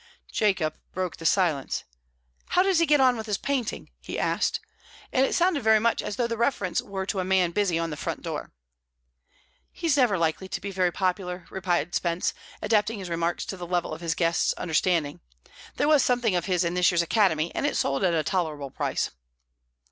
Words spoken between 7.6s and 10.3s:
on the front door. "He's never